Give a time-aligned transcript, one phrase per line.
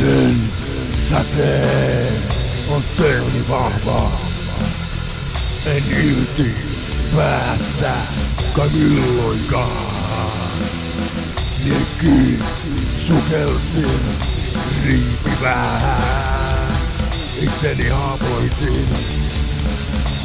[0.00, 1.16] se
[2.70, 4.10] on teoni vahva.
[5.66, 6.54] En irti
[7.16, 7.92] päästä
[8.56, 10.50] kai milloinkaan.
[11.64, 12.44] Nekin
[13.06, 14.00] sukelsin
[14.84, 16.72] riipivään.
[17.42, 18.88] Itseni haamoitin,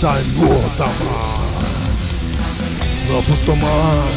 [0.00, 1.46] sain vuotamaan
[3.08, 4.08] loputtomaan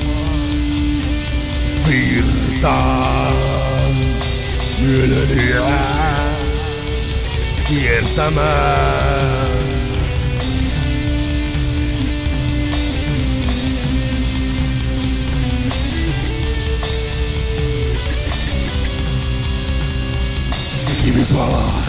[1.87, 3.68] virtaan.
[4.79, 6.39] Jää
[7.67, 9.49] kiertämään.
[21.03, 21.83] Kivi palaa,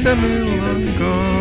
[0.01, 1.40] siitä milloinkaan.